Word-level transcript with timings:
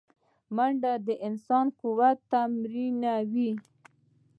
منډه 0.55 0.93
د 1.07 1.09
انسان 1.27 1.65
قوت 1.79 2.17
تمرینوي 2.31 3.51